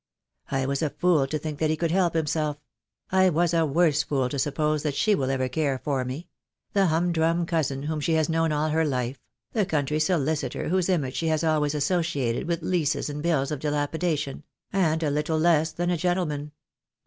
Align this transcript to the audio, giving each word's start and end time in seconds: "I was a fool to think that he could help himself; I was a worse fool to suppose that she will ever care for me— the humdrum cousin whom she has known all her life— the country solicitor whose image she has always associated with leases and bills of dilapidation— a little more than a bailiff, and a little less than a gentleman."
"I 0.49 0.65
was 0.65 0.81
a 0.81 0.89
fool 0.89 1.27
to 1.27 1.37
think 1.37 1.59
that 1.59 1.69
he 1.69 1.77
could 1.77 1.91
help 1.91 2.15
himself; 2.15 2.57
I 3.11 3.29
was 3.29 3.53
a 3.53 3.67
worse 3.67 4.01
fool 4.01 4.29
to 4.29 4.39
suppose 4.39 4.81
that 4.81 4.95
she 4.95 5.13
will 5.13 5.29
ever 5.29 5.47
care 5.47 5.77
for 5.77 6.03
me— 6.03 6.27
the 6.73 6.87
humdrum 6.87 7.45
cousin 7.45 7.83
whom 7.83 7.99
she 7.99 8.13
has 8.13 8.27
known 8.27 8.51
all 8.51 8.69
her 8.69 8.83
life— 8.83 9.19
the 9.53 9.63
country 9.63 9.99
solicitor 9.99 10.69
whose 10.69 10.89
image 10.89 11.17
she 11.17 11.27
has 11.27 11.43
always 11.43 11.75
associated 11.75 12.47
with 12.47 12.63
leases 12.63 13.11
and 13.11 13.21
bills 13.21 13.51
of 13.51 13.59
dilapidation— 13.59 14.43
a 14.73 14.97
little 14.97 14.97
more 14.97 14.97
than 14.97 14.97
a 14.97 14.97
bailiff, 14.97 15.03
and 15.03 15.03
a 15.03 15.11
little 15.11 15.37
less 15.37 15.71
than 15.71 15.89
a 15.91 15.97
gentleman." 15.97 16.51